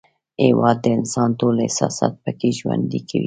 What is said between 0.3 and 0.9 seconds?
هېواد د